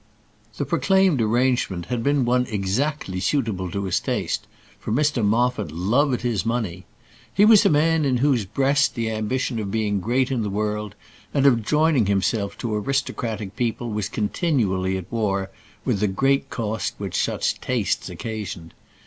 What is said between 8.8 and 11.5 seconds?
the ambition of being great in the world, and